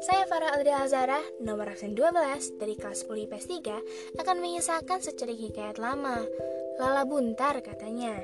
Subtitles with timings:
[0.00, 5.36] Saya Farah Aldria Azara, nomor absen 12 dari kelas 10 IPS 3 akan mengisahkan secerih
[5.36, 6.24] hikayat lama.
[6.80, 8.16] Lala buntar katanya.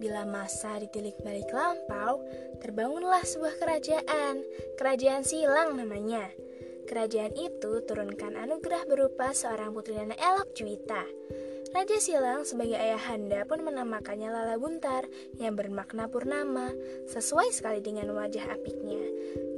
[0.00, 2.24] Bila masa ditilik balik lampau,
[2.64, 4.40] terbangunlah sebuah kerajaan.
[4.80, 6.24] Kerajaan silang namanya.
[6.88, 11.04] Kerajaan itu turunkan anugerah berupa seorang putri dan elok Juwita.
[11.74, 15.10] Raja Silang sebagai ayahanda pun menamakannya Lala Buntar
[15.42, 16.70] yang bermakna purnama,
[17.10, 19.02] sesuai sekali dengan wajah apiknya.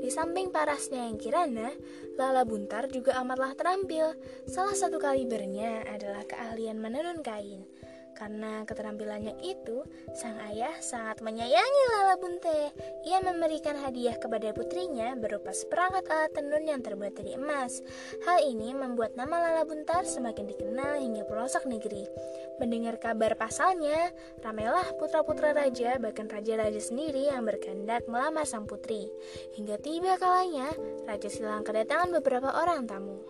[0.01, 1.77] Di samping parasnya yang kirana,
[2.17, 4.17] Lala Buntar juga amatlah terampil.
[4.49, 7.69] Salah satu kalibernya adalah keahlian menenun kain.
[8.17, 9.85] Karena keterampilannya itu,
[10.17, 12.73] sang ayah sangat menyayangi Lala Bunte.
[13.05, 17.85] Ia memberikan hadiah kepada putrinya berupa seperangkat alat tenun yang terbuat dari emas.
[18.25, 22.09] Hal ini membuat nama Lala Buntar semakin dikenal hingga pelosok negeri.
[22.57, 29.13] Mendengar kabar pasalnya, ramailah putra-putra raja, bahkan raja-raja sendiri yang berkehendak melamar sang putri.
[29.61, 30.73] Hingga tiba kalanya,
[31.05, 33.21] Raja Silang kedatangan beberapa orang tamu.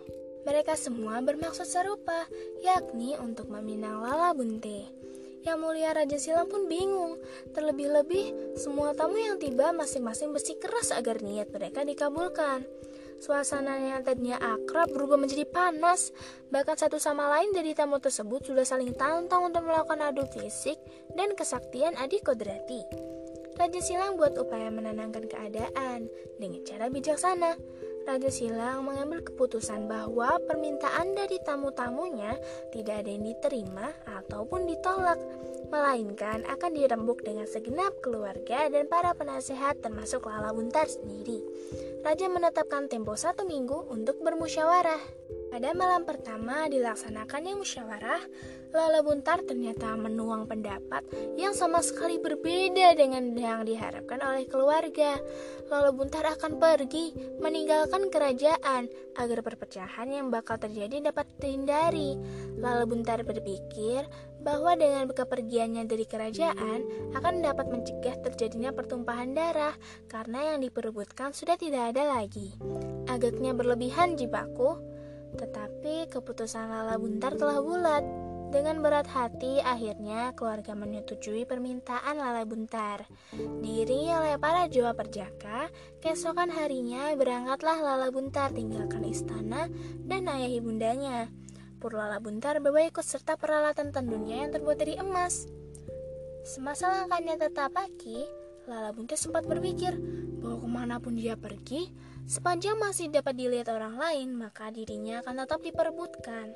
[0.47, 2.23] Mereka semua bermaksud serupa,
[2.63, 4.87] yakni untuk meminang Lala Bunte.
[5.43, 7.19] Yang mulia Raja Silang pun bingung.
[7.51, 12.63] Terlebih-lebih, semua tamu yang tiba masing-masing bersikeras agar niat mereka dikabulkan.
[13.19, 16.15] Suasana yang tadinya akrab berubah menjadi panas.
[16.47, 20.79] Bahkan satu sama lain dari tamu tersebut sudah saling tantang untuk melakukan adu fisik
[21.19, 22.87] dan kesaktian adik kodrati.
[23.59, 26.07] Raja Silang buat upaya menenangkan keadaan
[26.39, 27.59] dengan cara bijaksana.
[28.07, 32.39] Raja Silang mengambil keputusan bahwa permintaan dari tamu-tamunya
[32.71, 35.19] tidak ada yang diterima ataupun ditolak,
[35.67, 41.43] melainkan akan dirembuk dengan segenap keluarga dan para penasehat termasuk Lala Buntar sendiri.
[41.99, 45.03] Raja menetapkan tempo satu minggu untuk bermusyawarah.
[45.47, 48.21] Pada malam pertama dilaksanakannya musyawarah,
[48.75, 51.07] Lala Buntar ternyata menuang pendapat
[51.39, 55.15] yang sama sekali berbeda dengan yang diharapkan oleh keluarga.
[55.71, 62.19] Lala Buntar akan pergi, meninggalkan kerajaan agar perpecahan yang bakal terjadi dapat dihindari.
[62.59, 64.03] Lala Buntar berpikir
[64.43, 69.75] bahwa dengan kepergiannya dari kerajaan akan dapat mencegah terjadinya pertumpahan darah
[70.11, 72.55] karena yang diperebutkan sudah tidak ada lagi.
[73.07, 74.96] Agaknya berlebihan jibaku.
[75.35, 78.05] Tetapi keputusan Lala Buntar telah bulat.
[78.47, 83.03] Dengan berat hati, akhirnya keluarga menyetujui permintaan Lala Buntar.
[83.35, 85.67] Diri oleh para Jawa Perjaka,
[85.99, 89.67] keesokan harinya berangkatlah Lala Buntar tinggalkan istana
[90.07, 91.27] dan ayah ibundanya.
[91.83, 95.51] Pur Lala Buntar bawa ikut serta peralatan tenunnya yang terbuat dari emas.
[96.47, 98.23] Semasa langkahnya tetap pagi,
[98.63, 99.91] Lala Buntar sempat berpikir
[100.39, 101.91] bahwa ke mana pun dia pergi,
[102.27, 106.51] Sepanjang masih dapat dilihat orang lain, maka dirinya akan tetap diperebutkan.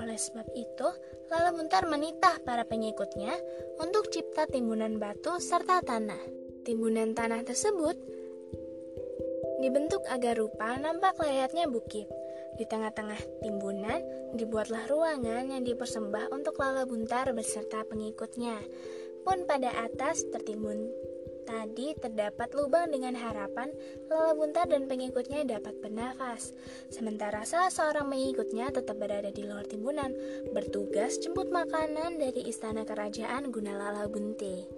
[0.00, 0.88] Oleh sebab itu,
[1.28, 3.36] Lala Buntar menitah para pengikutnya
[3.76, 6.24] untuk cipta timbunan batu serta tanah.
[6.64, 8.00] Timbunan tanah tersebut
[9.60, 12.08] dibentuk agar rupa nampak layaknya bukit.
[12.56, 14.00] Di tengah-tengah timbunan
[14.32, 18.56] dibuatlah ruangan yang dipersembah untuk Lala Buntar beserta pengikutnya.
[19.20, 20.88] Pun pada atas tertimbun
[21.50, 23.74] Tadi terdapat lubang dengan harapan
[24.06, 26.54] Lala Buntar dan pengikutnya dapat bernafas.
[26.94, 30.14] Sementara salah seorang pengikutnya tetap berada di luar timbunan,
[30.54, 34.70] bertugas jemput makanan dari istana kerajaan guna Lala Bunte.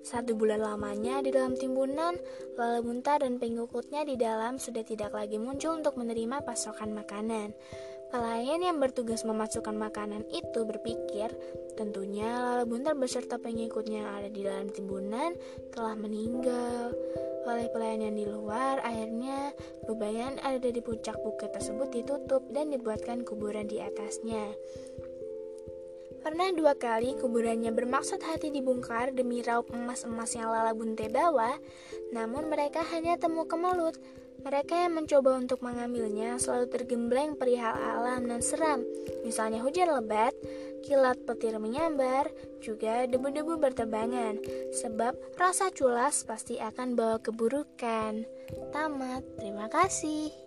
[0.00, 2.16] Satu bulan lamanya di dalam timbunan,
[2.56, 7.52] Lala Buntar dan pengikutnya di dalam sudah tidak lagi muncul untuk menerima pasokan makanan.
[8.14, 11.34] Pelayan yang bertugas memasukkan makanan itu berpikir,
[11.74, 15.34] tentunya Lala Buntar beserta pengikutnya yang ada di dalam timbunan
[15.74, 16.94] telah meninggal.
[17.42, 19.50] Oleh pelayan yang di luar, akhirnya
[19.90, 24.46] lubang ada di puncak bukit tersebut ditutup dan dibuatkan kuburan di atasnya.
[26.24, 31.52] Pernah dua kali kuburannya bermaksud hati dibongkar demi raup emas-emas yang Lala Bunte bawa,
[32.16, 34.00] namun mereka hanya temu kemelut.
[34.40, 38.80] Mereka yang mencoba untuk mengambilnya selalu tergembleng perihal alam dan seram,
[39.20, 40.32] misalnya hujan lebat,
[40.84, 42.32] kilat petir menyambar,
[42.64, 44.40] juga debu-debu bertebangan,
[44.80, 48.24] sebab rasa culas pasti akan bawa keburukan.
[48.72, 50.43] Tamat, terima kasih.